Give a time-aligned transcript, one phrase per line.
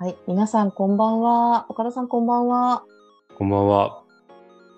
[0.00, 1.66] はい、皆さんこんばんは。
[1.68, 2.84] 岡田さんこんばんは。
[3.34, 4.04] こんばんは。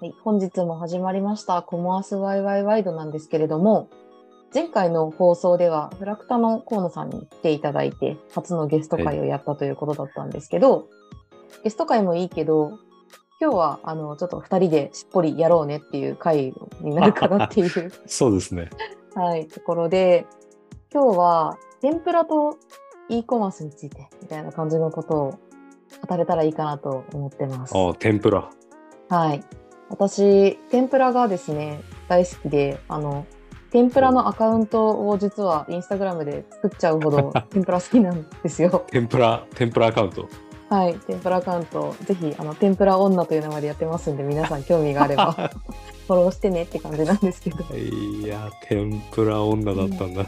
[0.00, 3.90] はい、本日も始まりましたコモアスワイワイワイドなんですけれども、
[4.54, 10.86] 前回の放送ではフラクタの河野さんに来ていただいて、初のゲスト会をやったということだったんですけど、
[11.64, 12.78] ゲスト会もいいけど、
[13.42, 18.70] 今日はあのちょっと2人でしっぽりやろうねっていう回になるかなっていう そうですね。
[19.14, 20.26] はい、ところで、
[20.90, 22.56] 今日は天ぷらと
[23.10, 25.38] e コマースについてみたいな感じのことを
[26.08, 27.76] 語れたらいいかなと思ってます。
[27.76, 28.48] ああ、天ぷら。
[29.08, 29.42] はい。
[29.88, 33.26] 私、天ぷらがですね、大好きで、あの、
[33.70, 38.84] 天ぷらのアカウントを実はインスタグラムで作っちゃうほど 天ぷら好きなんですよ。
[38.88, 40.28] 天ぷら、天ぷらアカウント。
[40.68, 40.94] はい。
[41.06, 45.32] 天ぷらアカウント、ぜひ、あの、天ぷら女という名前でやってますんで、皆さん興味があれば、
[46.06, 47.64] フォローしてねって感じなんですけど。
[47.74, 50.26] いや、天ぷら女だったんだ。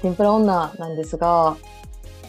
[0.00, 1.56] 天ぷら女なんですが、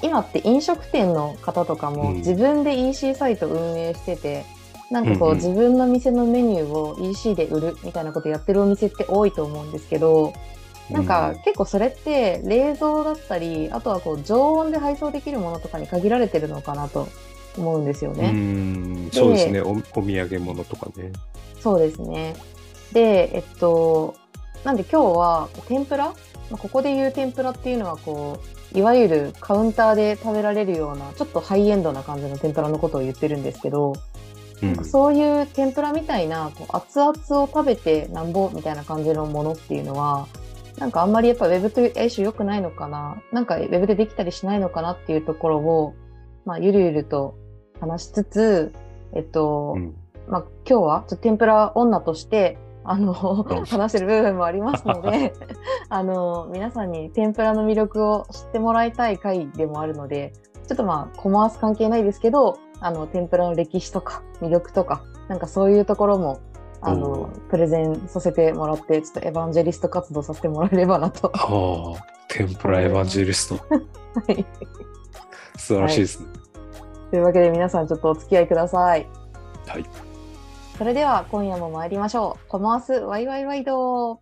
[0.04, 4.46] 今って飲食店の方とかもうん自分で EC サイト運営してて、
[4.92, 10.34] なんかこう、うんうん自分の店のメニューを EC で売るみたいなことやってるお店って多いと思うんですけど、
[10.92, 17.08] なんか結構それって冷蔵だったり、あとはこう常温で配送できるものとかに限られてるのかなと
[17.58, 18.28] 思うんですようん、ね。
[18.28, 18.34] う
[19.08, 19.72] んそうですねお。
[19.72, 21.12] お土産物とかね。
[21.62, 22.36] そうですね。
[22.92, 24.16] で、えっと、
[24.64, 26.10] なんで今日は天ぷら？
[26.10, 26.14] ま
[26.52, 33.94] あここで言う天ぷらっていうのはこう、いわゆるカウンターで食べられるような、ちょっとハイエンドな感じの天ぷらのことを言ってるんですけど、
[34.62, 34.86] うん。
[34.86, 37.12] そういう天ぷらみたいな、こう熱々
[37.44, 40.28] を食べてなんぼみたいな感じのものっていうのは、
[40.78, 45.94] なんかあんまりやっぱウェブと相性良くないのかな、なんかウェブでできたりしないのかなっていうところを、
[46.46, 47.36] まあ、ゆるゆると
[47.80, 48.74] 話しつつ、
[49.14, 49.96] えっと、うん。
[50.28, 55.34] まあ、今日はちょっと天ぷら女として、あの、ん話してる部分もありますので、
[55.90, 60.34] あの、皆さんに天ぷらの魅力を知ってもらいたい回でもあるので、
[60.68, 66.40] ちょっとまあ、コマース関係ないですけど、あの、天ぷらの歴史とか魅力とか、なんかそういうところも、
[66.82, 71.32] あおの、プレゼンさせてもらって、ちょっとエヴァンジェリスト活動させてもらえればなと。
[71.34, 73.56] ああ、天ぷらエヴァンジェリスト。
[73.66, 73.82] は
[74.28, 74.46] い。
[75.58, 76.28] 素晴らしいですね。
[77.12, 79.08] というわけで皆さんちょっとお付き合いください。
[79.68, 79.86] はい。
[80.78, 82.48] それでは今夜も参りましょう。
[82.50, 84.16] コマースワイワイワイド。
[84.16, 84.20] は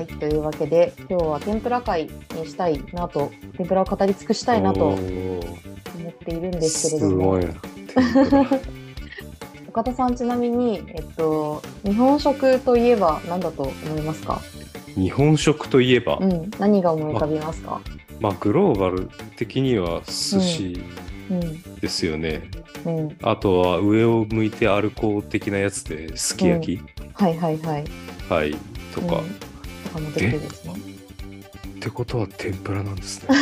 [0.00, 7.40] い、というわけで今日は天ぷら会にしたいなと天ぷらを語り尽くしたいなとお思ーっているんですけれすども
[9.74, 14.40] 岡田さんちなみに、えっと、日本食といえば何だと思いますか？
[14.94, 17.80] 日本食といえば、うん、何が思い浮かびますか？
[18.20, 20.80] まあグローバル的には寿司
[21.28, 22.42] うん、ですよね。
[22.84, 26.82] うん、あとは上を向いてアルコール的なやつですき焼き、
[27.14, 27.84] はいはいはい。
[28.28, 28.54] はい。
[28.94, 30.74] とか、うん、とかもできるですね。
[30.74, 30.78] っ
[31.80, 33.34] てことは天ぷらなんですね。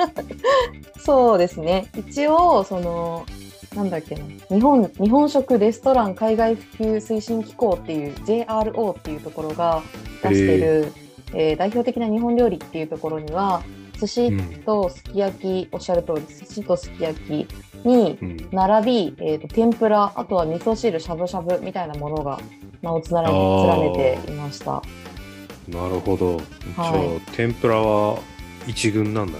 [1.04, 1.88] そうですね。
[1.96, 3.26] 一応、その、
[3.74, 9.82] なんだっけな、日本、日本食レストラン海外普及推進機構っていう JRO っていうところが
[10.22, 10.92] 出してる、
[11.32, 13.62] えー代表的な日本料理っていうところには、
[14.00, 17.46] 寿司うんとすき焼き、おっしゃる通り、寿司とすき焼き
[17.84, 22.40] にうん並び、えーと天ぷら、あとは味噌汁、しゃぶしゃぶみたいなものが
[22.82, 24.82] 名を連ねていました。
[25.68, 26.38] なるほど。
[26.38, 28.18] じゃあ、はい天ぷらは
[28.66, 29.38] 一軍なんだね。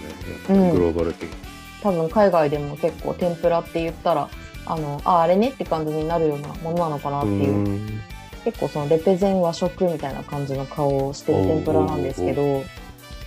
[0.50, 1.49] うんグローバル的に。
[1.82, 4.28] 多分海外でも結構天ぷらって言ったら
[4.66, 7.96] あのああれねって感じになるようなものなのかなっていう。
[7.96, 8.00] う
[8.44, 12.64] 結構そのレペゼン和食みたいな感じの顔をしてる天ぷらなんですけど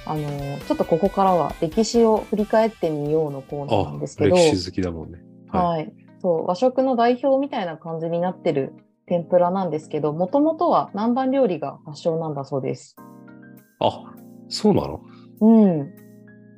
[0.08, 5.20] あのちょっとここからは歴史を振り返ってみようのコーナーなんあですけど、歴史好きだもんね。
[5.50, 8.74] はい、そう和食の代表みたいな感じになってる
[9.06, 12.96] 天ぷらなんですけどもともとは南蛮料理が発祥なんだそうです。
[13.80, 14.04] あ
[14.50, 15.02] そうなの？
[15.42, 15.96] うん、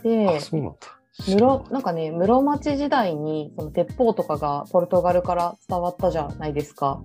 [0.02, 0.78] であそうなんだ。
[1.22, 7.02] 室なんかね室町時代にその鉄砲とかがポルトガルから伝わったじゃないですか。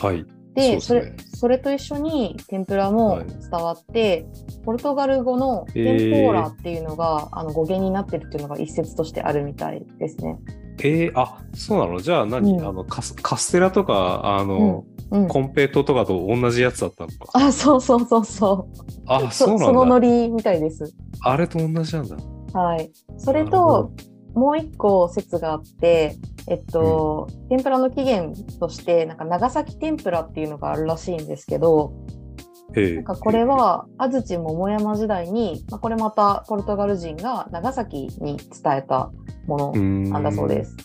[0.00, 0.24] はい。
[0.54, 4.24] でそれそれと一緒に天ぷらもはい伝わって、
[4.64, 10.38] ポルトガル語のへーテンポーラっていうのが、あの語源になってるっていうのが一説としてあるみたいですね。
[10.78, 11.98] えー、あそうなの？
[11.98, 17.30] じゃあ何、うんあのカスカステラとかあの、うん、コンペイトとかと同じやつだったのか。
[17.32, 18.82] あそうそうそうそう。
[19.06, 19.84] あそうそのなんだ。
[19.86, 20.94] ノリみたいです。
[21.22, 22.16] あれと同じなんだ。
[22.54, 22.90] はい。
[23.18, 23.92] それと、
[24.34, 26.16] もう一個説があって、
[26.48, 31.92] えっと、天ぷらの起源として、なんか長崎天ぷらっていうのがあるらしいんですけど、
[32.74, 39.12] なんかこれは安土桃山時代に、まあ、これまたポルトガル人が長崎に伝えた
[39.46, 40.76] ものななんだそうです。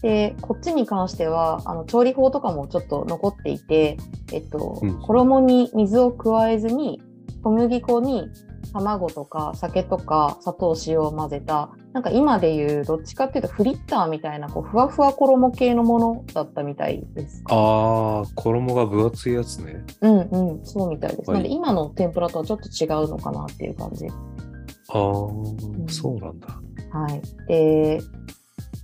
[0.00, 3.96] で、こっちに関しては、あの調理法とかもちょっと残っていて、
[4.32, 5.00] えっと、うん。
[5.00, 7.02] 衣に水を加えずに、
[7.42, 8.28] 小麦粉に
[8.72, 17.42] 卵とか酒とか砂糖塩を混ぜた、なんか今でいうどっちかっていうとフリッターみたいなこうふわふわ衣系のものだったみたいです。
[17.50, 19.84] ああ、衣が分厚いやつね。
[20.00, 21.30] うんうん、そうみたいです。
[21.30, 24.06] はいなんで今の天ぷらとはちょっと違うのかなっていう感じ。
[24.06, 26.48] ああ、んそうなんだ。
[26.92, 27.20] はい。
[27.48, 28.00] で、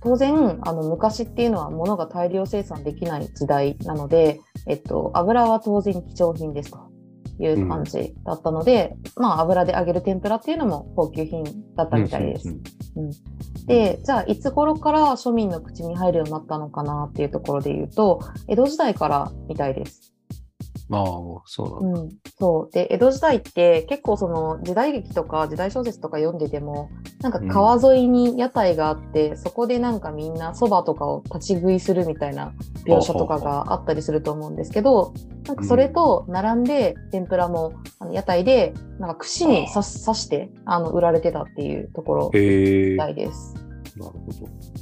[0.01, 6.90] 当然、あの、昔っていうのは物が大量生産できない時代なので、えっと、油は当然貴重品ですと
[7.39, 11.43] いう感じだったので、まあ、油で揚げる天ぷらっていうのも高級品
[11.75, 12.49] だったみたいです。
[12.49, 13.11] うん
[13.65, 20.10] で、じゃあ、いつ頃から庶民の口に入るようになったのかなっていうところで言うと、江戸時代からみたいです。
[20.91, 21.99] ああ、そうなんだ。
[22.01, 22.73] うん、そう。
[22.73, 26.89] で江戸時代って結構その時代劇とか時代小説とか読んでても
[27.21, 32.53] なんか川沿いに屋台があって、そこでなんかみんなそばとかを立ち食いするみたいな
[32.85, 35.13] 描写とかがあったりすると思うんですけど
[35.45, 43.70] なんかそれと並んで天ぷらもあの屋台でなんか串に刺してあの売られてたっていうところみたいです。
[44.09, 44.19] ほ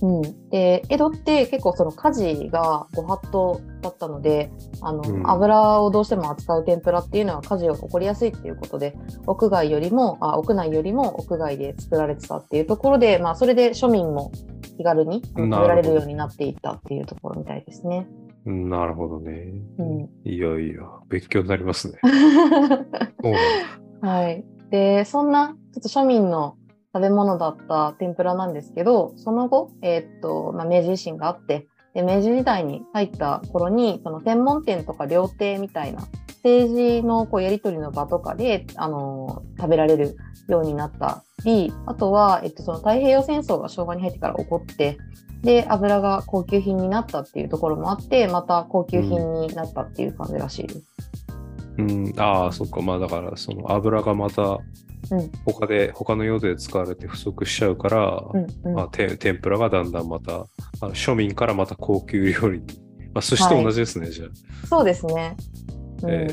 [0.01, 0.07] ど。
[0.07, 4.51] うん、で江戸って結構その火事がご法度だったので
[4.81, 8.95] あの、うん油をどうしても扱う天ぷらっていうのは火事が起こりやすいっていうことで
[9.27, 14.31] 屋外よりもあ屋内よりも屋外で作られてたっていうところで、まあ、それで庶民も
[14.77, 18.07] 気軽に食べられるようになっていったっていうところみたいですね。
[18.45, 19.51] なるほどね。
[19.77, 21.99] うんいやいや、勉強になりますね。
[24.01, 24.45] はい。
[24.69, 26.55] で、そんな、ちょっと庶民の
[26.93, 36.07] 食べ物だった天ぷらなんですけど、その後、えーっと、まあ、明治維新があって、で、明治時代に入った頃に、その専門店とか料亭みたいな、
[36.43, 40.15] 政治のこうやり取りの場とかで、あの食べられる
[40.47, 44.97] ようになったり、あとは、えっと、その太平洋戦争が昭和に入ってから起こって、
[45.43, 50.83] で、油が高級品になったっていうところもあって、また高級品になったっていう感じらしいです。
[51.77, 52.81] うん、ああ、そっか。
[52.81, 54.59] まあだから、その油がまた
[55.11, 55.31] うん。
[55.45, 58.73] 他で、他の用途で使われて不足しちゃうから、うんうん。
[58.75, 60.45] まあ、て天ぷらがだんだんまた、
[60.93, 62.65] 庶民からまた高級料理に。
[63.13, 64.67] まあ、寿司と同じですね、じゃあ。
[64.67, 65.35] そうですね。
[66.03, 66.09] うん。
[66.09, 66.27] え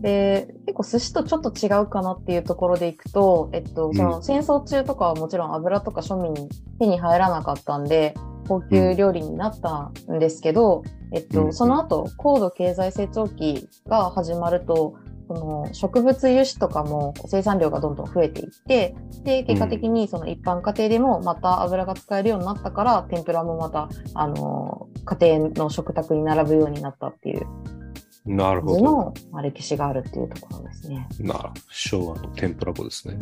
[0.00, 6.48] で結構寿司とちょっと違うかなっていうところでいくと、えっと、その戦争中とかはもちろん油とか庶民に
[6.78, 8.14] 手に入らなかったんで
[8.46, 11.52] 高級料理になったんですけど、えっと、うん。
[11.52, 14.94] その後高度経済成長期が始まると
[15.26, 18.94] その植物油脂とかも生産量がどんどん増えていって
[19.24, 27.40] で結果的にその一般家庭でもまた油が使えるようになったから天ぷらもまたあの家庭の食卓に並ぶようになったっていう。
[27.42, 27.85] ー
[28.26, 28.82] なるほど。
[28.82, 31.08] のまあ歴史があるっていうところですね。
[31.20, 33.18] なる昭和の天ぷら粉ですね。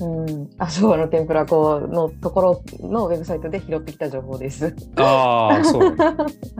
[0.00, 4.74] うん、あ昭和の天ぷら粉のところのウェブサイトで拾ってきた情報です。
[4.96, 5.82] ああ、そう。
[5.96, 6.16] は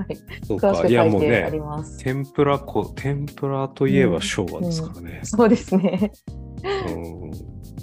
[0.08, 0.16] い、
[0.46, 0.70] そうか。
[0.70, 1.98] 詳しくいや、もう書いてありね、ます。
[1.98, 5.20] 天ぷら粉、天ぷらといえば昭和ですからね。
[5.24, 6.12] そうですね。
[6.86, 7.30] うん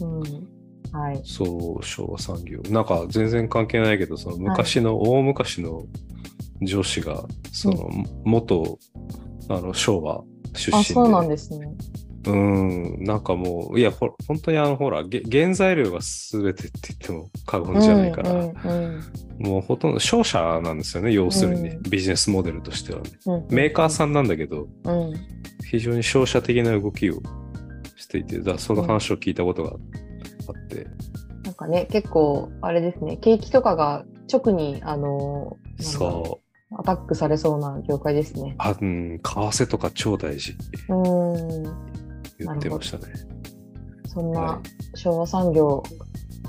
[0.01, 0.55] うん、
[0.91, 1.21] はい。
[1.23, 2.61] そう、昭和産業。
[2.69, 5.83] なんか全然関係ないけど、その昔の、大昔の
[6.61, 7.89] 女子が、その、
[8.23, 8.79] 元、
[9.49, 10.23] あの、昭和
[10.55, 10.93] 出身あ、で。
[10.93, 11.67] そうなんですね。
[12.27, 19.01] うん、なんかもう、いや、ほ本当にあの、ほら、げ原材料が全てって言っても過言じゃないから、うんうん
[19.37, 21.81] もうほとんど商社なんですよね、要するに、うん。
[21.83, 23.11] ビジネスモデルとしてはね。
[23.25, 25.13] うん、メーカーさんなんだけど、うん、
[25.69, 27.21] 非常に商社的な動きを
[27.97, 30.87] していて、だその話を聞いたことがあって、
[31.43, 36.44] なんかね、結構、あれですね、景気とかが直に、あのー、そう、
[36.77, 38.55] アタックされそうな業界ですね。
[38.57, 40.55] あうん、為替とか超大事
[40.89, 41.63] うん、
[42.39, 43.13] 言ってましたね。
[44.07, 44.61] そんはな
[44.95, 45.83] 昭和産業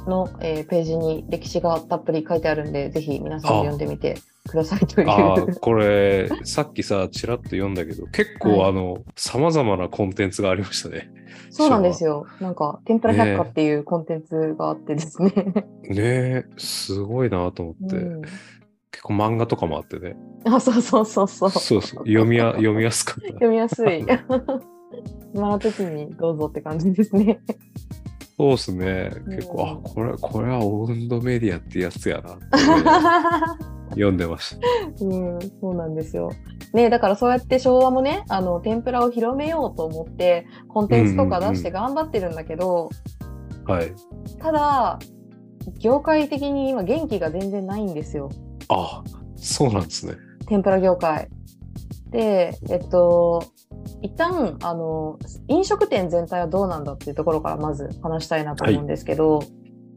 [0.07, 4.19] の、えーページに歴史がたっぷり書いてあるんで、ぜひ皆さんも読んでみて
[4.49, 5.11] くださいという。
[5.11, 11.11] ああ、これ、さっきさ、ちらっと読んだけど、 結構、はいあの、様々なコンテンツがありましたね。
[11.51, 12.27] そうなんですよ。
[12.41, 15.33] なんか、天ぷら百科っていうコンテンツがあってですね。
[15.89, 18.33] ねえ、すごいなと思って、うん結
[19.07, 20.17] 構漫画とかもあってね。
[20.45, 21.51] あ、そうそうそうそう。
[21.51, 23.29] そうそう、読みや、読みやすかった。
[23.29, 24.05] 読みやすい。
[25.33, 27.41] 暇な時にどうぞって感じですね。
[28.37, 29.11] そうですね。
[29.27, 32.39] 結構、うんあ、これ、これはオウンドメディアってやつやな
[33.91, 34.59] 読んでまし
[34.99, 35.05] た。
[35.05, 36.31] うん、そうなんですよ。
[36.75, 42.91] ね、だからそうやって昭和もね、あの天ぷらを広めようと思ってコンテンツとか出して頑張ってるんだけど、
[43.67, 43.93] はい。
[44.39, 44.99] ただ
[45.79, 48.29] 業界的に今元気が全然ないんですよ。
[48.69, 49.03] あ、
[49.37, 50.15] そうなんですね。
[50.47, 51.29] 天ぷら業界。
[52.11, 53.45] で、えっと、
[54.03, 55.19] 一旦あの
[55.49, 59.41] 飲食店全体はどうなんだっていうところからまず話したいなと思うんですけど、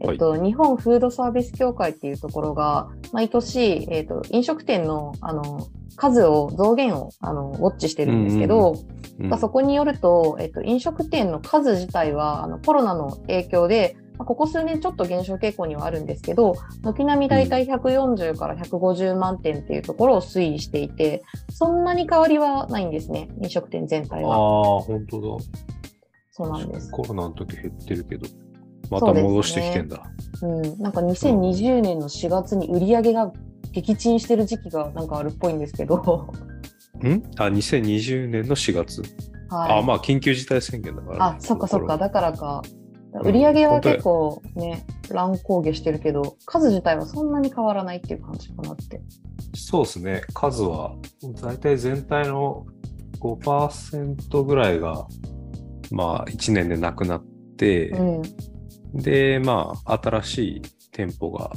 [0.01, 8.99] えっと、日本フードサービス協会っていうところが、毎年、えっと、飲食店の、あの、数を、増減を、あの、ウォッチしてるんですけど、うん
[9.37, 24.79] そこによると、えっと、飲食店の数自体は、あの、コロナの影響で、まあここ数年ちょっと減少傾向にはあるんですけど、軒並み大体140から150万店っていうところを推移していて、そんなに変わりはないんですね、飲食店全体あは。
[24.79, 25.43] あ、本当だ。
[26.31, 26.91] そうなんです。
[26.91, 28.27] コロナの時減ってるけど、
[28.91, 30.03] また戻してきてんだ。
[30.41, 33.31] うん、なんか2020年の4月に売り上げが
[33.71, 37.23] 撃沈してる時期がなんかあるっぽいんですけど、ん？
[37.37, 39.01] あ、2020年の4月。
[39.49, 39.79] はい。
[39.79, 42.61] あ、まあ、緊急事態宣言だから、あ、そっかそっか、だからか。
[43.13, 49.01] うん売り上げは結構ね、乱高下してるけど、数自体はそんなに変わらないっていう感じかなって。
[49.55, 50.21] そうですね。
[50.33, 50.95] 数は、
[51.41, 52.65] 大体全体の
[53.19, 55.07] 5%ぐらいが、
[55.91, 57.25] まあ、1年でなくなっ
[57.57, 58.21] て、うん。
[58.93, 60.61] で、まあ、新しい
[60.91, 61.51] 店舗が、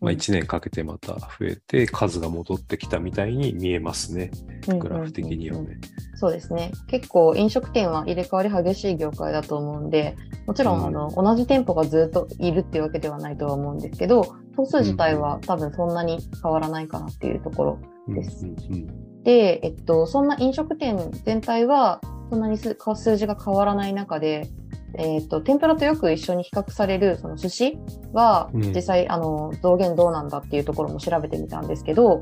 [0.00, 4.30] まあ、うん1年かけてまた増えて、数が戻ってきたみたいに見えますね。
[4.78, 5.88] グラフ的にはうんうんうんね。
[6.16, 6.72] そうですね。
[6.88, 17.78] 結構飲食店は入れ替わり激しい業界だと思うんで、もちろん、うんあの同じ店舗がずっといるっていうわけではないとは思うんですけど、総数自体は多分そんなに変わらないかなっていうところ
[18.08, 22.00] ですうんうんうんで、えっと、そんな飲食店全体は
[22.30, 24.48] そんなに数数字が変わらない中で、
[24.94, 27.78] えっと、天ぷらとよく一緒に比較されるその寿司
[28.12, 28.72] はうん。
[28.74, 32.20] 実際、あの増減どうなんだっていうところも調べてみたんですけど、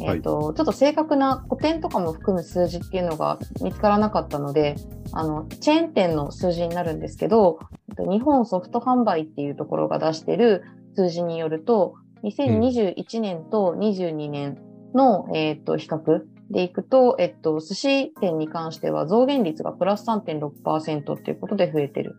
[0.00, 4.76] えっとちょっと正確な古典とかも含む数字っていうのが見つからなかったので
[5.12, 7.58] あのチェーン店の数字になるんですけど
[7.88, 11.94] えっと日本ソフト販売っていうところが出してる数字によると
[12.24, 14.58] 2021年と22年
[14.94, 22.16] の、えっと比較でいくと、えっと、寿司店に関しては増減率がプラス3.6%っていうことで増えてる。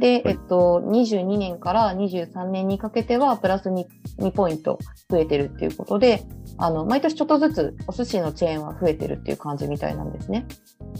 [0.00, 3.84] で、はいえっと、22年から23年にかけてはプラス 2,
[4.18, 4.78] 2ポイント
[5.10, 6.24] 増えてるっていうことで、
[6.56, 10.46] あの、毎年ちょっとずつお寿司のチェーンは増えてるっていう感じみたいなんですね。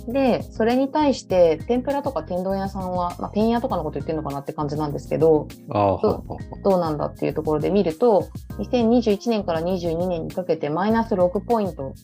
[0.07, 8.29] で、それに対して、天ぷらとか天丼屋さんは、まあ、天屋とかのこと言ってるのかなって感じなんですけど、ああ、はそうははどうなんだっていうところで見ると、
[8.59, 11.95] 2021年から22年にかけてマイナス6ポイント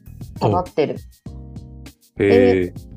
[0.41, 0.97] 下がってる。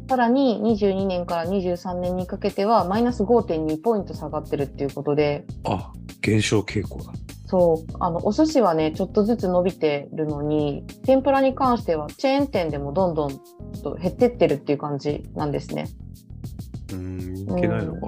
[0.09, 7.11] さらに22年から23年にかけてはマイナス5.2ポイント下がってるっていうことで、あ、減少傾向だ。
[7.45, 13.39] そう、あの、お寿司はね、ちょっとずつ伸びてるのに、天ぷらに関してはチェーン店でもどんどん
[13.83, 15.85] と減ってってるっていう感じなんですね。
[16.91, 18.07] うーん、いけないのか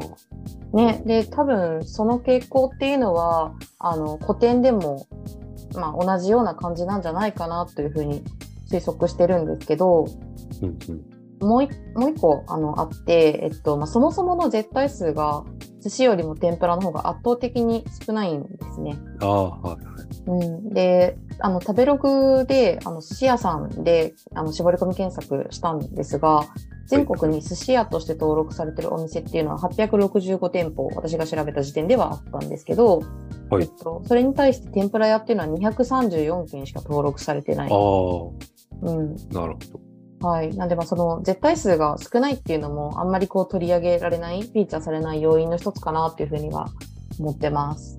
[0.74, 0.86] な。
[0.86, 5.08] ね、で、多分その傾向っていうのは、あの、古典でも、
[5.74, 8.24] まあ、同じような感じなんじゃないかなというふうに
[8.72, 10.06] 推測してるんですけど、
[10.62, 11.48] うんうん。
[11.48, 15.44] もう一もう一個あのあって、えっとまあ、そもそもの絶対数が
[15.82, 18.98] 寿司よりも天ぷらの方が圧倒的に少ないんですね。
[19.22, 19.78] あ。
[20.28, 26.46] うん、であの食べログであの寿司屋さんであの絞り込み検索したんですが
[26.86, 33.00] 全国に寿司屋として登録されてるお店っていうのは865店舗私が調べた時点ではあったんですけど、
[33.50, 37.72] はいえっと、それに対して天ぷら屋っていうのは234件しか登録されてない。
[37.72, 37.74] あ
[38.82, 39.60] うんあ、なるほ
[40.22, 40.28] ど。
[40.28, 40.56] はい。
[40.56, 46.68] なんで、まあ、その絶対数が少ないっていうのも、あんまりこう取り上げられない、フィーチャーされない要因の一つかなっていうふうには
[47.20, 47.98] 思ってます。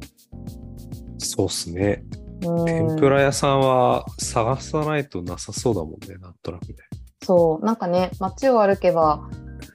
[1.18, 2.04] そうっすね。
[2.44, 2.64] うん。
[2.64, 6.74] 天ぷら屋さんは探さないとなさそうだもんね、なんとなくね。
[7.22, 7.64] そう。
[7.64, 9.28] なんかね、街を歩けば、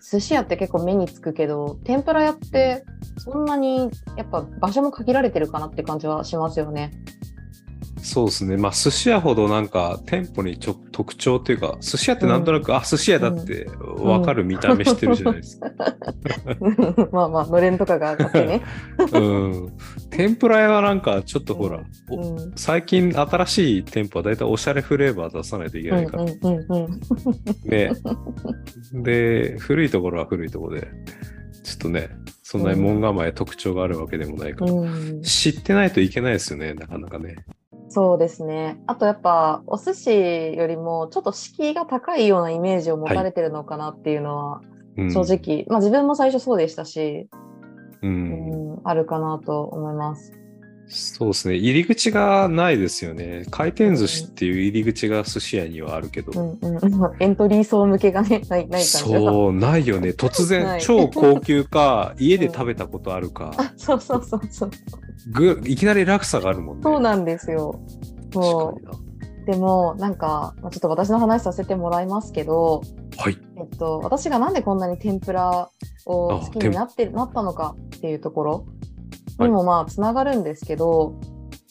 [0.09, 2.85] 寿司屋って結構目につくけど、天ぷら屋って、
[3.17, 6.91] そんなに、やっぱ場所も限られてるかなって感じはしますよね。
[8.07, 8.55] そうですね。
[8.55, 15.67] まあ、寿司屋ほどなんか店舗にちょ特徴というか、寿司屋ってなんとなく、あ、寿司屋だって分かる見た目してるじゃないですか。
[17.11, 18.61] まあまあ、のれんとかがあってね。
[19.11, 19.73] うん。
[20.09, 22.53] 天ぷら屋はなんかちょっとほら、おうん。
[22.55, 26.23] 最近新しい店舗はだいたいおしゃれフレーバー出さないといけうんないから。
[26.23, 26.99] うんうんうん。
[27.69, 27.91] ね。
[28.93, 30.87] で、古いところは古いところで、
[31.61, 32.09] ちょっとね、
[32.41, 37.35] そんなに門構え特徴があるわけでもないから、うん知ってないといけないですよね、なかなかね。
[37.89, 38.79] そうですね。
[38.88, 44.62] あとやっぱお寿司よりもちょっと敷居が高いようなイメージを持たれてるのかなっていうのは
[44.98, 47.29] うん、正直、まあ自分も最初そうでしたし、
[48.01, 48.08] う。
[48.08, 50.34] うんん、あるかなと思います。
[50.89, 51.56] そうですね。
[51.56, 53.46] 入り口がないですよね。
[53.51, 56.32] 回転寿司っていう入り口が寿司屋にはあるけど。
[56.32, 59.20] うんうん、 エントリー層向けがね、ないない感じが。
[59.20, 60.10] そう、ないよね。
[60.10, 64.72] 突然、 超高級か、 家で食べたことあるか、あそうそうそうそう。
[65.31, 66.83] ぐいきなり落差があるもんね。
[66.83, 67.79] そうなんですよ。
[68.33, 68.79] 確そ。
[68.81, 69.45] う。
[69.45, 72.81] でも、なんか、まあちょっと私の話させてもらいますけど、
[73.17, 73.38] はい。
[73.57, 75.69] えっと、私がなんでこんなに天ぷら
[76.05, 78.65] を好きになってなったのかっていうところ
[79.39, 81.19] にもまあつながるんですけど、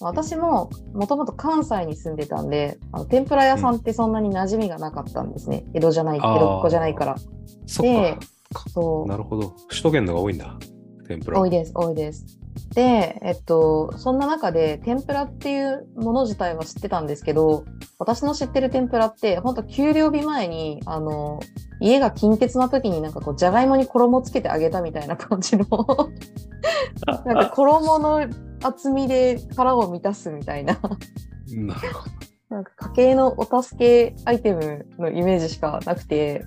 [0.00, 7.16] 私ももともと関西に住んでたんであの天ぷら屋さんってそんなに馴染みがなかったんですね、江戸じゃない江戸っ子じゃないから
[7.66, 8.14] そでっ
[8.52, 8.68] か。
[8.68, 9.54] そうなるほど。
[9.68, 10.58] 首都圏のが多いんだ。
[11.06, 11.40] 天ぷら。
[11.40, 12.26] 多いです多いです
[12.76, 17.64] でえっとそんな中で天ぷらっていうもの自体は知ってたんですけど
[17.98, 21.40] 私の知ってる天ぷらって本当給料日前にあの
[21.80, 25.64] 家が近鉄な時になんかこうじゃがいもに衣つけてあげたみたいな感じの
[27.24, 28.26] なんか衣の
[28.62, 30.78] 厚みで腹を満たすみたいな
[32.50, 36.44] なんか家計のお助けアイテムのイメージしかなくて。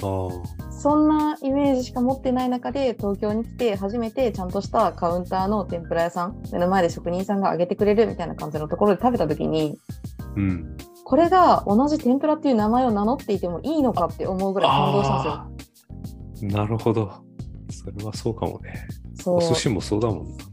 [0.00, 9.78] そんなイメージしか持ってない中で東京に来て初めてちゃんとしたカウンターの天ぷら屋さん目の前で職人さんが揚げてくれるみたいな感じのところで食べた時に
[10.36, 10.76] うん。
[11.04, 16.50] これが同じ天ぷらっていう名前を名乗っていてもいいのかって思うぐらい感動したんですよ。
[16.50, 17.12] なるほど。
[17.70, 18.86] それはそうかもね。
[19.14, 20.44] そうお寿司もそうだもんな。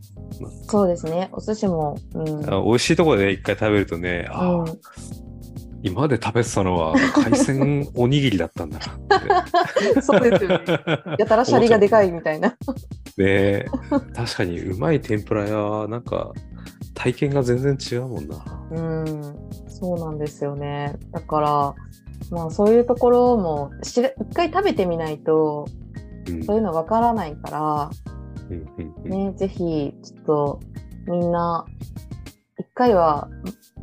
[0.68, 4.66] そうですねお寿司も、うんあ美味しいところで一回食べるとね、うん
[5.84, 10.02] 今まで食べてたのは海鮮おにぎりだったんだなって。
[10.02, 10.64] そうですよね。
[11.18, 12.56] やたらシャリがでかいみたいな。
[13.18, 13.68] で、
[14.14, 16.34] 確かにうまい天ぷら屋、なんか
[16.94, 18.38] 体験が全然違うもんな。
[18.72, 19.36] うん、
[19.68, 20.96] そうなんですよね。
[21.12, 21.76] だから、
[22.30, 27.90] まあそういうところも一回食べてみないと、うんそういうのわからないから、
[28.50, 30.60] うんうんうんね、ぜひ、ちょっと、
[31.08, 31.66] みんな、
[32.60, 33.28] 一回は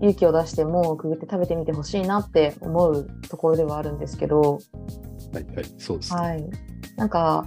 [0.00, 4.60] 勇気を出して門をくぐって食べてみてほしいなって思うところではあるんですけど、
[5.32, 6.20] はいはい、そうですね。
[6.20, 6.50] はい。
[6.96, 7.46] なんか、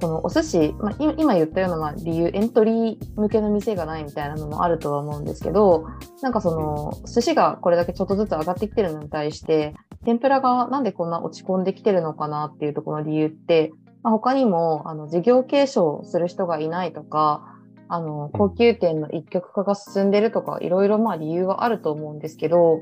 [0.00, 5.86] そのお寿司、まあ、い今言ったようなまあ理由、エントリー向けの店がないみたいなのもあるとは思うんですけど、
[6.22, 9.74] なんかその寿司がこれだけちょっとずつ上がってきてるのに対して、
[10.04, 13.72] 天ぷらがなんでこんな落ち込んできてるのかなっていうところの理由って、
[14.02, 17.55] まあ、他にもあの事業継承する人がいないとか、
[17.88, 22.80] あの高級店の一極化が進んでるとか、いろいろまあ理由はあると思うんですけど、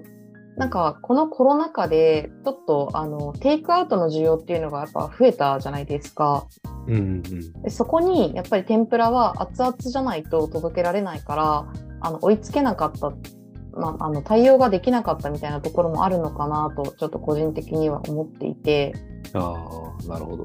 [0.56, 6.46] なんかこのコロナ禍でちょっとあのテイクアウトの需要っていうのがやっぱ増えたじゃないですか。
[6.86, 11.66] うんうんでそこにやっぱり天ぷらは熱々じゃないと届けられないから
[12.00, 13.10] あの追いつけなかった、
[13.72, 18.92] まあ、あの対応ができなかったみたいなところもあるのかなとちょっと個人的には思っていて
[19.32, 20.44] ああ、なるほど。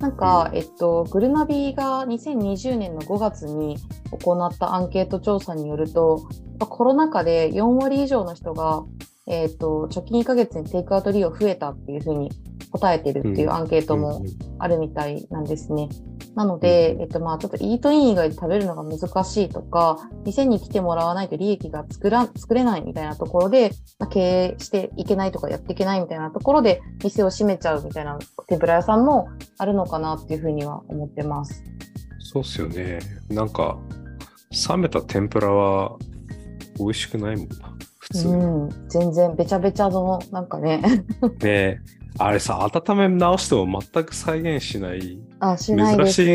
[0.00, 3.76] なんか、えっと、グルナビが2020年の5月に
[4.10, 6.26] 行ったアンケート調査によると
[6.58, 8.82] コロナ禍で4割以上の人が、
[9.26, 12.30] えっと、直近1ヶ月にテイクアウト利用増えたっていうふうに
[12.70, 14.24] 答えてるっていうアンケートも
[14.58, 15.88] あるみたいなんですね。
[16.36, 29.28] なので、うんえっとまあ、ちょっとイートイン以外で食べるのが難しいとか、店に来てもらわないと利益が作ら作れないみたいなところで、まあ、経営していけないとかやっていけないみたいなところで、店を閉めちゃうみたいな天ぷら屋さんも
[29.58, 31.64] あるのかなっていうふうには思ってます。
[32.20, 33.00] そうっすよね。
[33.28, 33.76] なんか、
[34.68, 35.96] 冷めた天ぷらは
[36.78, 37.76] 美味しくないもんな。
[37.98, 38.28] 普通。
[38.28, 40.82] うん、全然べちゃべちゃの、なんかね、
[41.40, 41.80] ね
[42.18, 45.96] あれさ、温め直しても全く再現しない、あ、しない。
[45.96, 46.26] 珍しい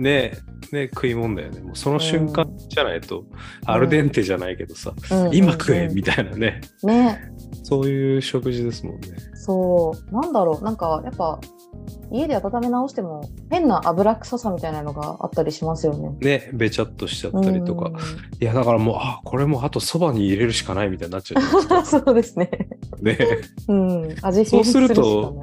[0.00, 0.32] ね、
[0.72, 1.60] ね、食い物だよね。
[1.60, 3.24] もうその瞬間じゃないと、
[3.66, 7.20] アルデンテじゃないけどさ、うんうん今食えみたいなね、ね、
[7.62, 9.08] そういう食事ですもんね。
[9.34, 11.40] そう、なんだろう、なんかやっぱ
[12.10, 16.10] 家で温め直しても変な油臭さみたいなのがあったりしますよね。
[16.20, 17.86] ね、べちゃっとしちゃったりとか。
[17.86, 17.96] うん
[18.40, 21.42] いや、だからもう、あ、これもうあとそばに入れるしかないみたいになっちゃう。
[21.86, 22.50] そうですね。
[23.02, 23.18] ね。
[23.68, 25.40] うん、味そうすると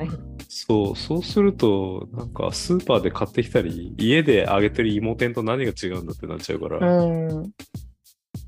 [0.47, 7.03] そう、そうすると、なんかスーパーで買ってきたり、家で揚げてる芋天と何が違うんだってなっちゃうから。
[7.03, 7.51] うん、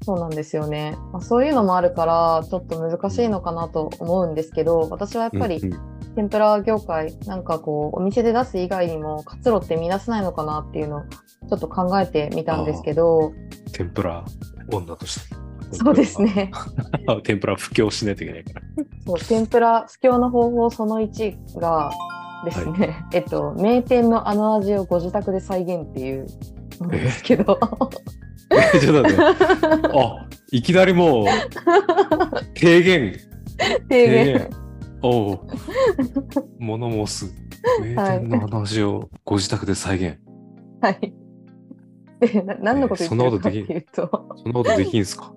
[0.04, 0.98] そうなんですよね。
[1.14, 13.32] まあ、そういうのもあるから、ちょっと難しいのかなと思うんですけど、私はやっぱりうんうん天ぷら業界、なんかこう、お店で出す以外にも活路って見出せないのかなっていうのをちょっと考えてみたんですけど、
[13.72, 14.26] 天ぷら
[14.72, 15.41] 女として。
[15.72, 16.22] そうです。
[16.22, 16.52] ね。
[17.24, 18.62] 天ぷら布教しないといけないから。
[19.06, 21.92] そう天ぷら布教の方法その1が
[22.46, 26.28] ですね、えっと、名店のあの味をご自宅で再現っていう
[26.80, 27.60] ものですけど、
[28.76, 29.88] えちょっと待って。
[29.98, 31.26] あ、いきなりもう、
[32.56, 33.16] 提言。
[33.90, 34.50] 提言。
[35.02, 35.40] おう。
[36.60, 37.34] 物申す。
[37.82, 40.18] 名店のあの味をご自宅で再現。
[40.82, 41.14] はい。
[42.20, 45.34] でな何のこと言ってるかっていうと、そんなことできんすか？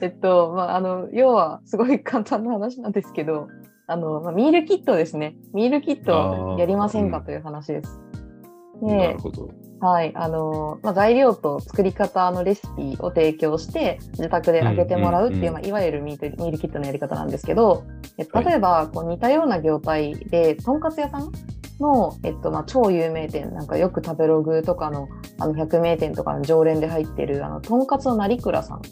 [0.00, 3.48] えっと、まあ、あの、要はすごい簡単な話なんですけど、
[3.86, 5.36] あの、まあ、ミールキットですね。
[5.54, 7.98] ミールキットやりませんかという話です。
[8.82, 9.50] なでるほど。
[9.80, 17.84] はい、あのまあ、材料と作り方のレシピを提供して自宅で揚げてもらうっていう、うんうんうんまあ、いわゆるミートミールキットのやり方なんですけど、
[18.16, 21.30] えはい例えばこう似たような業態でとんかつ屋さん
[21.80, 25.08] の、えっとまあ、超有名店なんかよく食べログとかの
[25.38, 28.82] あの百名店とかの常連で入ってるあのとんかつの成倉さん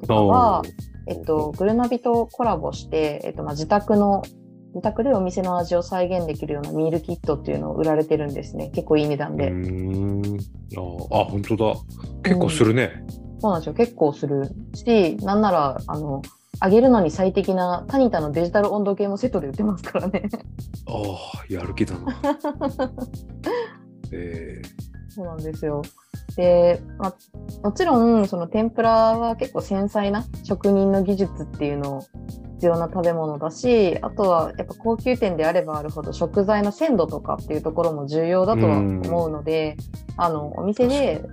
[0.00, 0.62] とかは、
[1.06, 4.22] えっと、グルナビとコラボして、えっとまあ、自宅の
[4.74, 8.70] 自宅でお店の味を再現できるようなミールキットっていうのを売られてるんですね。
[8.74, 10.38] 結構いい値段で、うーん。
[11.10, 11.74] ああ、本当だ。
[12.22, 13.02] 結構するね。
[13.40, 13.74] そうなんですよ。
[13.74, 16.22] 結構するしなんならあの
[16.62, 20.28] 揚げるのに最適なタニタのデジタル温度計もセットで売ってますからね。
[20.86, 22.20] ああ、やる気だな。
[24.12, 24.60] え
[25.08, 25.82] そうなんですよ。
[26.36, 27.14] で、まあ、
[27.62, 32.04] もちろんその天ぷらは結構繊細な職人の技術っていうの
[32.58, 39.76] 必要な食べ物だしあとはやっぱ高級店であればあるほど食材の鮮度とかっていうところも重要だとは思うので
[40.16, 41.24] あのお店で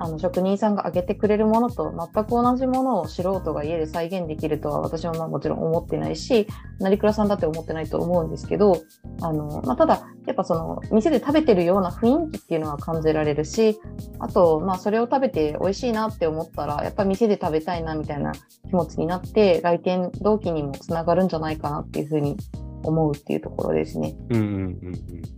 [0.00, 6.46] あの職人さんが揚げてくれるものと全く同じものを素人が家で再現できるとは私はまあもちろん思ってないし
[6.78, 8.82] 成倉さんだって思ってないと思うんですけど
[9.20, 13.78] あの、まあ、ただやっぱその店で食べてるような雰囲気っていうのは感じられるし
[14.18, 18.32] あとまあそれを食べて美味しいなって思ったらやっぱ店で食べたいなみたいな
[18.68, 22.36] 気持ちになって来店動機にもつながるんじゃないかなっていうふうに
[22.84, 24.14] 思うっていうところですね。
[24.30, 25.37] えうんうんうん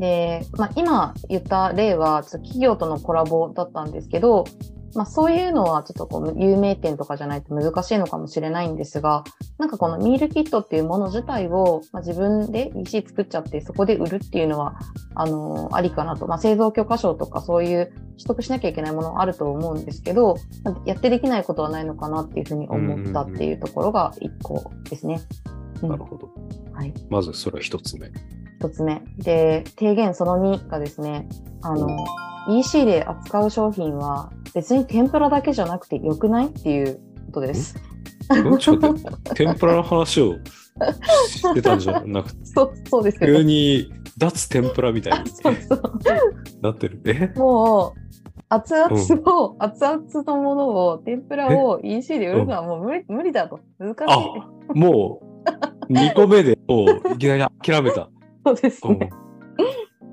[0.00, 4.46] で、まあ、今言った例は企業とのコラボだったんですけど、
[4.94, 9.24] まあ、そういうのはちょっとこう有名店とかじゃないと難しいのかもしれないんですが
[9.58, 14.78] なんかこのミールキットっていうもの自体を、まあ、自分で EC 作っちゃってそこで売るっていうのは
[15.14, 20.36] あのありかなと、まあ、製造許可証とかそういう取得しなきゃいけないものあると思うんですけど
[20.86, 25.20] やってできないことはないのかなっていうふうに思ったっていうところが一個ですね。
[25.82, 26.28] うんなるほど。
[26.72, 28.10] はいまずそれは一つ目。
[28.60, 29.02] 一つ目。
[29.18, 31.26] で、提言その2がですね、
[31.62, 31.88] あの、
[32.50, 37.00] EC で扱う商品は別に天ぷらだけじゃなくてよくないっていう
[37.32, 37.74] ことです。
[38.44, 38.58] うん？
[38.58, 38.94] ちょっと
[39.34, 40.34] 天ぷらの話を
[41.28, 43.44] してたんじゃなくて、 そう、そうですよ急ね。
[43.44, 45.82] に脱天ぷらみたいあに そうそう。
[46.60, 47.00] なってる。
[47.06, 47.32] え？
[47.38, 48.00] もう、
[48.50, 53.60] 熱々を、熱々のものを、天ぷらを EC で売るのはもう無理,、無理だと。
[53.78, 54.04] 難しい。
[54.08, 54.18] あ
[54.74, 55.20] も
[55.88, 58.08] う2個目でもういきなり諦めた。
[58.44, 59.10] そうですうんね。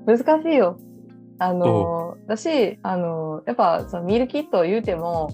[0.06, 0.78] 難しいよ。
[1.38, 5.30] あのだし、あのやっぱそのミールキットを言うても、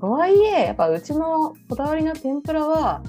[0.00, 3.02] とはいえ、やっぱうちのこだわりの天ぷらは、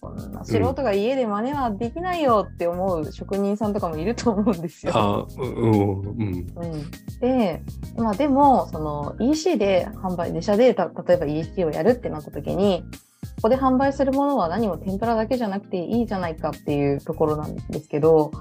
[0.00, 4.92] こんな素人が家で真似はできないよって思う職人さんとかもいると思うんですよ。
[4.96, 5.90] あうん。
[6.00, 6.46] うん、
[7.20, 7.62] で、
[7.96, 12.82] まあ、でもその EC で販売自社でた例えば EC をやるってなった時に
[13.36, 18.32] ここで販売するものは何も天ぷらだけじゃなくていいじゃないかっていうところなんですけど、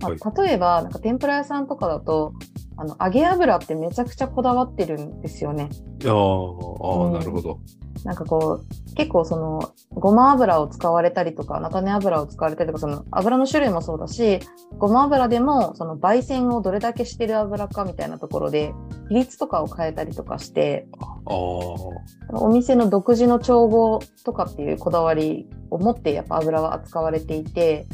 [0.00, 2.34] まあ、例えばなんか天ぷら屋さんとかだと
[2.76, 5.68] あの揚げ油ってめちゃくちゃこだわってるんですよね。
[6.04, 7.60] ああ、あうんあなるほど。
[8.04, 14.40] なんかこう結構そのごま油を使われたりとか菜種油を使われたりとかその油の種類もそうだし
[14.78, 18.72] ごま油でもその焙煎をどれだけしてる油かみたいなところで
[19.08, 20.86] 比率とかを変えたりとかして
[21.26, 27.86] お店の独自の調合とかっていうこだわりを持ってやっぱ油は扱われていて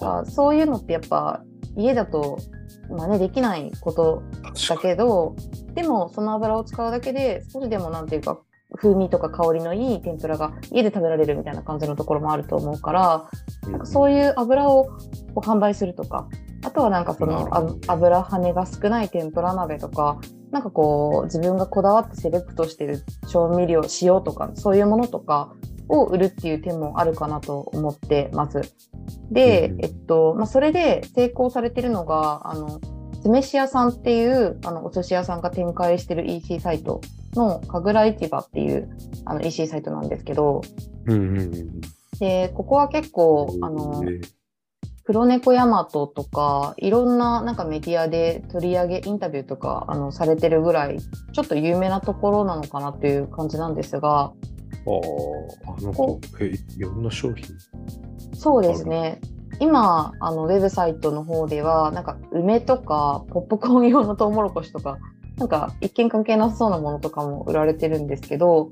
[0.00, 1.42] はそういうのってやっぱ
[1.76, 2.38] 家だと
[2.90, 4.52] 真似できないことあ。
[4.74, 5.36] だけど
[5.74, 8.40] でもその油を使うだけで少しでもなんていうか
[8.76, 13.30] 風味とか香りのいい天ぷらが家で食べられるみたいな感じのところもあると思うから
[13.66, 14.88] になんかそういう油を
[15.36, 16.28] 販売するとか
[16.64, 17.48] あとはなんかその
[17.86, 25.54] 油跳ねが少ない天ぷら鍋とかなんかこう自分がこだわってセレクトしてる調味料塩とかそういうものとか
[25.92, 28.62] を売るっていう点もあるかなと思ってます。
[29.30, 32.80] で、うんえっとまあ、それで成功されてるのがあの
[33.22, 37.02] 酢飯屋さんっていうあのお寿司屋さんが展開してる EC サイト
[37.34, 38.88] の神楽市場っていう
[39.26, 40.62] あの EC サイトなんですけど
[41.06, 41.80] うんうんうん。
[42.18, 44.20] でここは結構あのえ
[45.04, 50.98] 黒猫ヤマトとかいろんななんかメディアで取り上げインタビューとかあのされてるぐらい
[51.32, 54.32] ちょっと有名なところなのかなっていう感じなんですが
[54.86, 57.46] ああ、なんかこ、え、いろんな商品。
[58.34, 59.20] そうですね
[59.60, 64.98] 今あのウェブサイトの方ではなんか梅とかポップコーン用のトウモロコシとか
[65.36, 68.70] なんか一見関係なさそうなものとかも売られてるんですけど。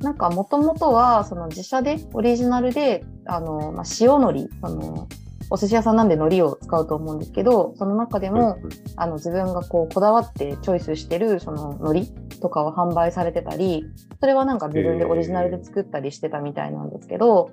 [0.00, 5.08] なんかもともとはその自社でオリジナルであの、まあ、塩のりあの
[5.50, 8.58] お寿司屋さんなんで海苔を使うと思うんですけどその中でも、
[8.96, 13.84] あの自分がこうこだわってチョイスしてるその海苔とかを販売されてたり
[14.20, 17.50] それはなんか自分でオリジナルで作ったりしてたみたいなんですけど、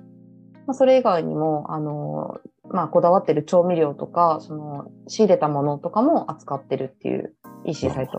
[0.66, 7.34] まあ、それ以外にもあの、まあ、こだわってる調味料とかその仕入れたものとかも扱ってるっていう
[7.66, 8.18] EC サイト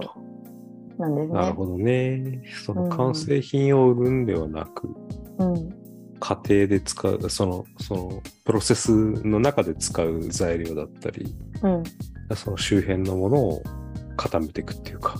[0.98, 1.34] なんですね。
[1.34, 1.78] なるほど。
[1.78, 2.44] ね。
[2.66, 4.90] その完成品を売るんではなく、
[5.38, 5.89] うん
[6.20, 11.84] 家庭で使う、その、その、プロセスの中で使う材料だったり、うん
[12.36, 13.64] その周辺のものを
[14.16, 15.16] 固めていくっていうか、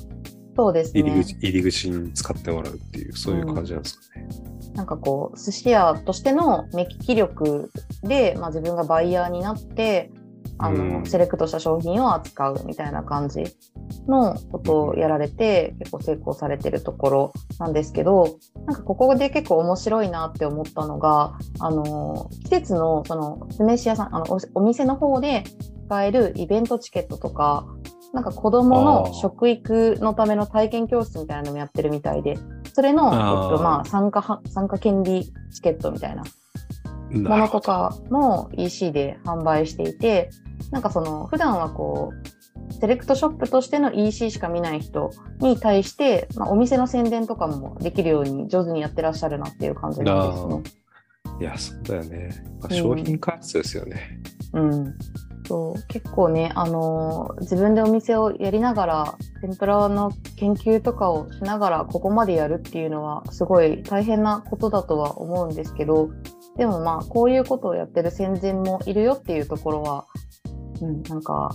[0.56, 1.02] そうですね。
[1.02, 4.28] 入り口入り口に使ってもらうっていう、そういう感じなんですかね。
[4.76, 7.70] なんかこう寿司屋としての目利き力
[8.04, 10.12] で、まあ、自分がバイヤーになって
[10.60, 13.44] あの、うんセレクトした商品を扱うみたいな感じ
[14.08, 25.44] のことをやられて、結構成功されてるところなんですけどなんかここで結構面白いなって思ったのがあの季節のその酢飯屋さんあのおお店の方で
[25.88, 27.66] 使えるイベントチケットとか
[28.14, 32.38] なんか子供あのー食育のための体験教室みたいなのもやってるみたいで
[32.74, 36.24] それの、えっとまあ、参加は参加権利チケットみたいな
[37.12, 37.62] ものと。
[37.62, 40.30] かも EC で販売していて
[40.72, 50.80] なんかその普段はこうセレクトショップとしての EC しか見ない人に対して、まあ、お店の宣伝とかもできるように上手にやってらっしゃるなっていう感じなんですね。
[51.42, 52.44] いや、そうだよね。
[52.62, 54.20] まあうん商品開発ですよね。
[54.54, 54.96] うん、
[55.46, 66.10] そう結構ね、あのー自分でお店をやりながら天ぷらの研究とかをしながらここまでやるっていうのはすごい大変なことだとは思うんですけど
[66.58, 70.08] でもまあこういうことをやってる先人もいるよっていうところは、
[70.82, 71.50] うん、なんか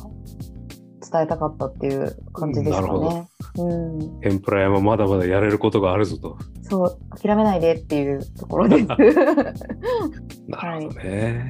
[1.10, 3.28] 伝えたかったっていう感じですかね。
[3.56, 6.38] うん、天ぷら屋もまだまだやれることがあるぞと。
[6.62, 8.87] そう諦めないでっていうところです。
[8.88, 11.48] なるほどね。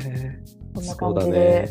[0.74, 1.68] こんなそうだ感じでね。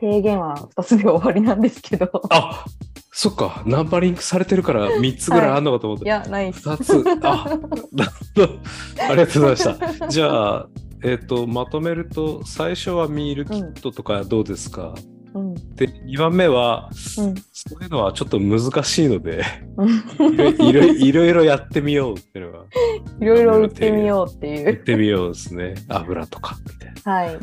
[0.00, 2.10] 提言は2つで終わりなんですけど。
[2.30, 2.64] あ
[3.12, 6.04] そっか、ナンパリングされてるから3つぐらいあんのかと思った。
[6.04, 6.68] いや、ないっす。
[6.68, 7.04] 2つ。
[7.22, 7.44] あ、
[7.92, 8.48] なるほど。
[9.08, 10.08] ありがとうございました。
[10.08, 10.68] じゃあ、
[11.02, 14.94] えっ、と、まとめると、最初はミールキットとかどうですか、
[15.34, 15.54] うん。
[15.74, 17.34] で、2番目は、うん。
[17.52, 19.44] そういうのはちょっと難しいので、
[19.76, 22.64] うんいろいろいろいろやってみようっていうのが、
[23.20, 24.64] いろいろ売ってみようっていう。
[24.66, 25.74] やってみようですね。
[25.88, 27.38] 油とかみたいはい。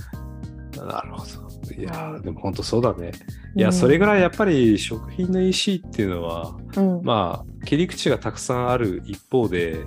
[0.78, 0.86] な。
[0.86, 1.48] なるほど。
[1.78, 3.12] いやでも本当そうだね。
[3.56, 7.02] いや、うんそれぐらいやっぱり食品の EC っていうのは、うん。
[7.04, 9.78] まあ、切り口がたくさんある一方で、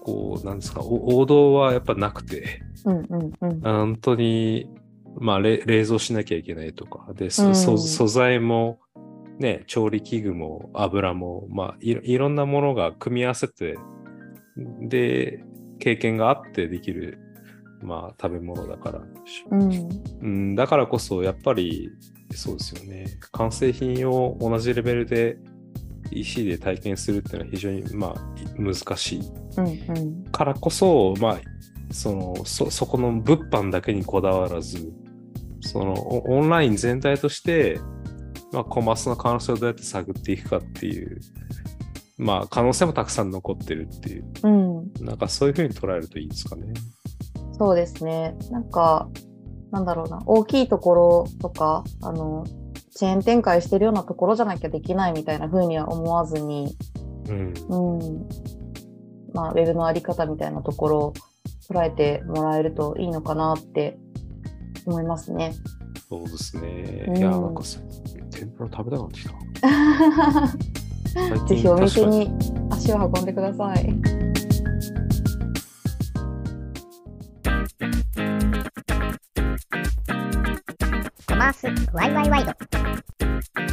[0.00, 3.60] こう、なんですか、お王道はやっぱなくて、うんうんうん。
[3.60, 4.68] 本当に、
[5.18, 8.80] まあ、れ冷蔵しなきゃいけないとか、で、そうんそ素材も、
[9.38, 13.76] ね、調理器具も油も、まあいろ、いろんなものが組み合わせて、
[14.80, 15.44] で、
[15.78, 17.18] 経験があってできる、
[17.82, 19.02] まあ、食べ物だから、
[19.50, 19.88] うん。
[20.22, 21.90] うん、だからこそ、やっぱり、
[22.32, 23.06] そうですよね。
[23.32, 25.36] 完成品を同じレベルで
[26.10, 28.20] EC で体験するっていうのは非常に、まあ、
[28.58, 29.20] 難しい
[29.56, 30.24] うんうん。
[30.32, 31.40] からこそ、まあ、
[31.90, 34.92] そのそそこの物販だけにこだわらず
[35.60, 37.80] そのオオンライン全体として、
[38.52, 41.20] まあ、コマースの可能性をどうやって探っていくかっていう、
[42.18, 44.92] まあ、可能性もたくさん残ってるっていううん。
[45.00, 46.72] なんかそういうふうに捉えるといいですかね。
[47.58, 48.36] そうですね。
[48.50, 49.08] なんか、
[49.70, 52.44] なんだろうな、大きいところとか、あの、
[52.94, 56.76] チェーン展開してるようなところじゃなきゃできないみたいな風には思わずに、
[57.28, 58.28] うん、うん。
[59.32, 61.12] まあ、ウェブのあり方みたいなところを
[61.68, 63.98] 捉えてもらえるといいのかなって
[64.86, 65.54] 思いますね。
[66.08, 67.04] そうですね。
[67.08, 67.80] うんいや、なんかさ
[68.30, 69.34] 天ぷら食べたくなってきた。
[71.14, 72.30] 最ぜひお店に
[72.70, 73.84] 足を運んでください。
[81.26, 83.63] コマースワイワイワイド。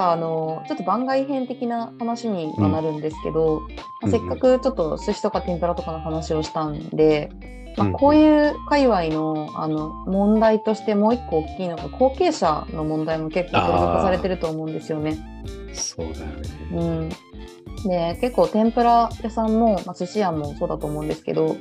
[0.00, 3.60] かあのちょっと番外編的な話にはなるんですけど、
[4.00, 7.30] まあせっかくちょっと寿司とか天ぷらとかの話をしたんで、
[7.76, 15.18] まあ、うんこういう界隈のあの問題としてもう一個大きいのが後継者の問題も結構取り沙汰されてると思うんですよね。
[15.74, 16.48] そうだよね。
[16.72, 17.08] うん、
[17.88, 21.56] で結構天ぷら屋さんも、まあ、寿司屋もそうだと思うんですけど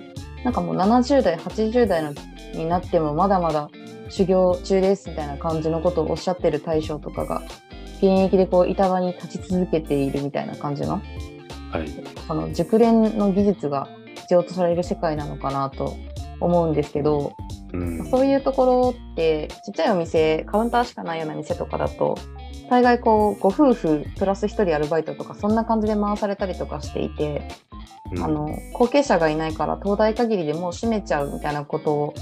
[0.46, 2.14] なんかもう70代80代の
[2.54, 3.70] になってもまだまだ
[4.10, 7.44] 修行中ですみたいな感じのことをおっしゃってる大将とかが
[8.00, 11.02] 現役でこう板場に立ち続けているみたいな感じの？
[11.72, 11.90] はい。
[12.28, 15.98] その熟練の技術が必要とされる世界なのかなと
[16.40, 17.36] 思うんですけど、
[17.74, 22.18] うん、そういうところってちっちゃいお店カウンターしかないような店とかだと
[22.70, 27.50] 大概こうご夫婦プラス1人アルバイトとかそんな感じで回されたりとかしていて、
[28.14, 28.24] うん。
[28.24, 32.14] あの後継者がいないから東大限りでもう閉めちゃうみたいなことを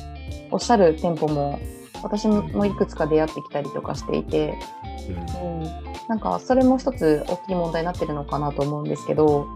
[0.49, 1.59] おっしゃる店舗も
[2.03, 4.57] 私もいくつか出会ってきたりとかしていて、
[5.09, 5.69] うんうん、
[6.07, 9.47] なんかそれも一つ大きい問題になってるのかなと思うんですけど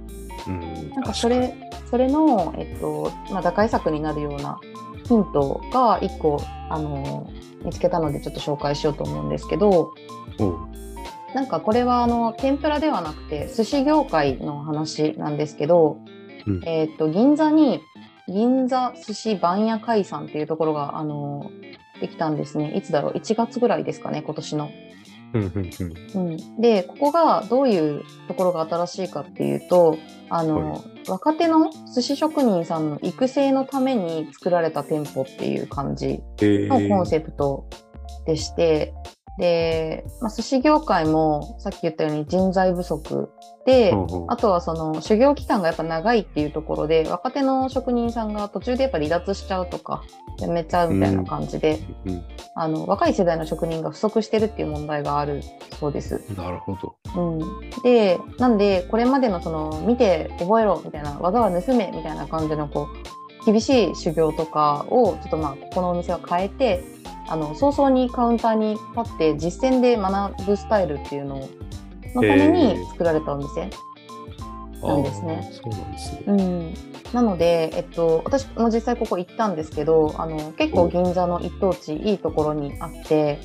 [0.48, 1.54] うんなんかそれ
[1.90, 4.60] それの、えっとまあ、打開策になるような
[5.06, 7.30] ヒントが1個あの
[7.64, 9.94] 見つけたのでちょっと紹介しようと思うんですけど
[10.40, 10.72] おう
[11.36, 15.98] なんかこれはあの天ぷらではなくて寿司業界の話なんですけど
[16.48, 17.82] うんえーっと、銀座に、
[18.28, 21.52] 銀座寿司番屋海産っていうところが、あの
[22.00, 22.74] できたんですね。
[22.76, 24.70] いつだろう ?1 月ぐらいですかね、今年の。
[25.34, 29.98] うんで、ここがどういうところが新しいかっていうと、
[30.30, 37.70] あの、若手の寿司職人さんの育成のために作られた店舗っていう感じえのコンセプト
[38.26, 38.94] でして、
[39.42, 43.32] で、まあ、寿司業界もさっき言ったように人材不足
[43.66, 43.92] で、
[44.28, 50.04] あとはその修行期間がやっぱ長いっていうところで若手の職人さんが途中でやっぱ離脱しちゃうとか
[50.38, 52.24] 辞めちゃうみたいな感じで、うん
[52.54, 55.42] あの若い世代の職人が不足してるっていう問題がある
[55.80, 56.22] そうです。
[56.36, 56.96] なるほど。
[57.16, 66.84] うん、でなんでこれまでのその見て覚えろみたいな技は盗めみたいな感じのこう厳しい修行とかをちょっとまあここのお店は変えて
[67.28, 71.50] あの早々にカウンターに立って実践で学ぶスタイルっていうの
[72.16, 73.70] のために作られたお店。
[74.82, 76.24] なんですねそうなんですね。
[76.26, 76.74] うん、
[77.14, 83.40] なので、えっと、私も実際ここ行ったんですけどあの結構銀座の一等地いいところにあって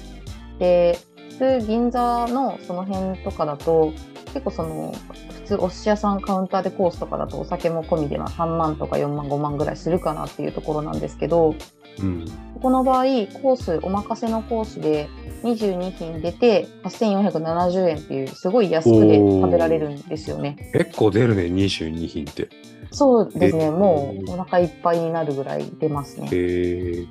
[0.58, 0.98] で
[1.38, 3.92] 普通銀座のその辺とかだと
[4.32, 4.94] 結構その
[5.34, 11.54] 普通お寿司屋さんカウンターでコースとかだとお酒も込みでまあ3万とか4万5万ぐらいするかなっていうところなんですけど
[12.00, 12.24] うん。
[12.54, 15.08] ここの場合コースお任せのコースで
[15.42, 20.70] 22品出て8470円っていうすごい安くで食べられるんですよね。
[20.72, 22.48] 結構出るね、22品って。
[22.90, 26.28] そうですね、えもうお腹いっぱいになるぐらい出ますね。
[26.32, 27.06] へえ。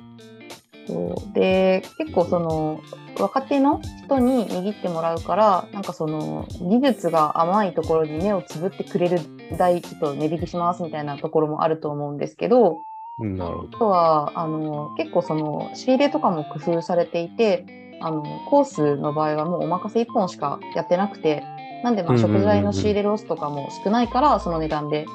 [0.86, 2.80] そうで結構その
[3.18, 9.18] 若手の人に握ってもらうからなんかその技術が甘いところに目をつぶってくれる
[9.56, 12.82] 代ちょっと値引きしますみたいなところもあると思うんですけど
[13.18, 13.76] うんなるほど。
[13.76, 17.64] あとはあの結構その仕入れとかも工夫されていて
[18.00, 21.42] あのコースの場合はもうお任せ1本しかやってなくて
[21.82, 25.06] なんでまあ食材の仕入れロスとかも少ないからその値段で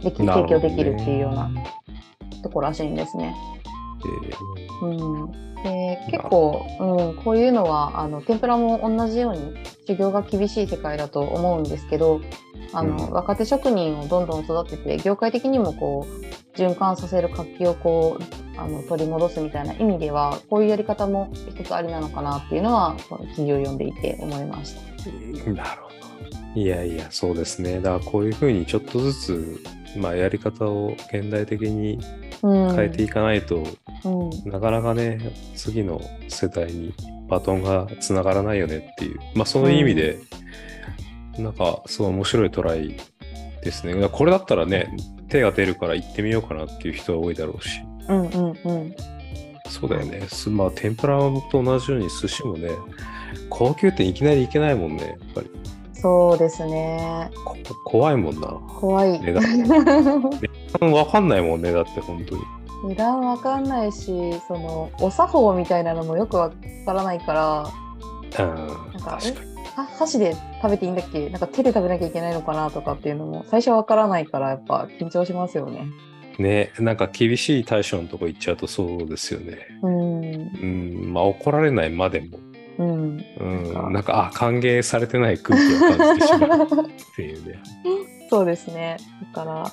[0.00, 1.50] でき提供できるっていうような
[2.42, 3.34] ところらしいんですね。
[4.82, 9.54] うん、で結構、うん、こういうのはあの天ぷらも同じように
[9.86, 12.20] 修行が厳しい世界だと思うんですけど
[12.72, 25.50] あの、うん若手職人をどんどん育てて業界的にもこう循環させる活気をこうあの取り戻すみたいな意味ではこういうやり方も一つありなのかなっていうのはこの記事を読んでいて思いました。
[25.52, 25.94] なるほど。
[26.60, 27.80] いやいや、そうですね。
[27.80, 29.60] だからこういうふうにちょっとずつ、
[29.96, 32.00] まあ、やり方を現代的にうん、
[32.44, 33.64] 変えていかないと、
[34.04, 36.92] うんなかなかね、次の世代に
[37.28, 40.18] バトンがつながらないよねっていう、まあそういう意味で、
[41.38, 42.96] なんかすごい面白いトライ
[43.62, 44.08] ですね。
[44.10, 44.94] これだったらね、
[45.28, 48.94] 手が出るから行ってみようかなっていう人は多いだろうし、うんうんうん
[49.70, 50.26] そうだよね。
[50.28, 51.18] すまあ天ぷら
[51.50, 52.68] と同じように寿司もね、
[53.48, 55.50] 高級店いきなり行けないもんね、やっぱり。
[55.94, 58.48] そうですねこ怖いもんな。
[58.48, 59.32] 怖い値
[60.80, 61.28] わかん。
[61.28, 61.62] ないもん。
[61.62, 62.42] ね、だって本当に。
[62.88, 63.64] 値段わかん。
[63.64, 64.06] ないし
[64.46, 66.50] そのお作法みたいなのもよくわ
[66.84, 69.00] からないからうん、なん。
[69.00, 69.54] か確かに。
[69.98, 70.94] 箸で食べていいん。
[70.96, 71.40] だっけなん。
[71.40, 75.86] か手で食べなきゃいけないのかなとかっていうのも最初わからないからやっぱ緊張しますよね。
[76.38, 76.96] ね、なん。
[76.96, 79.58] か厳しい対象のとこ行っちゃうとそうですよね。
[79.82, 80.24] うん。
[80.24, 80.66] う
[81.08, 82.38] ん、まあ怒られないまでも、
[82.78, 83.24] うん。
[83.40, 83.44] う
[83.88, 84.02] ん、なん。
[84.02, 86.66] か、あ、歓迎されてない空気を感じてしまうっ
[87.16, 87.58] ていうね。
[88.30, 88.96] そうですね
[89.32, 89.72] だから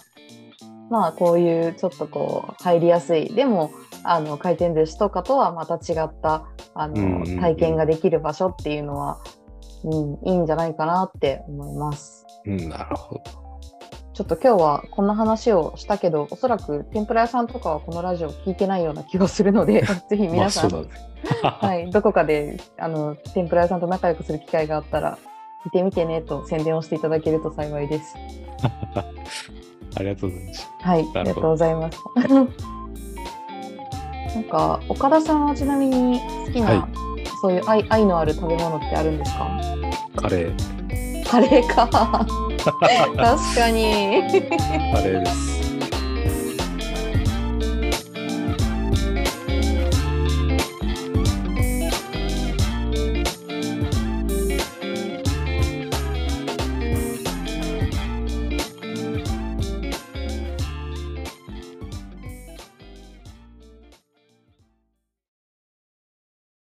[0.92, 3.72] まあこういうちょっとこう入りやすいでも
[4.04, 9.24] あの回転寿司とかとはまた違ったあの体験ができる場所っていうのは、
[9.86, 12.26] うん、いいんじゃないかなって思います。
[12.46, 13.24] うん、なるほど。
[14.14, 20.72] ちょっと今日はこんな話をしたけどおそらく天ぷら屋さんとかはこのラジオ聞いてないような気がするので ぜひ皆さん。
[21.42, 25.18] はい、どこかであの天ぷら屋さんと仲良くする機会があったら
[25.64, 28.16] 見てみてねと宣伝をしていただけると幸いです。
[29.96, 30.70] ありがとうございます。
[30.82, 32.00] はい、ありがとうございます。
[34.36, 36.88] なんか岡田さんはちなみに好きな、は
[37.42, 39.60] そういう愛愛のある食べ物ってあるんですか？
[40.16, 41.88] カレー、カレーか。
[42.62, 42.76] 確
[43.56, 44.22] かに。
[44.94, 45.61] カレーです。